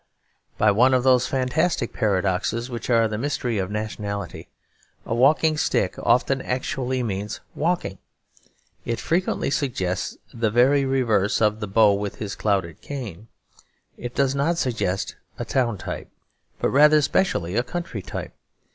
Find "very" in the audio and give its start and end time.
10.49-10.85